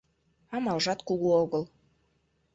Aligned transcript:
Амалжат 0.55 0.99
кугу 1.07 1.29
огыл. 1.41 1.63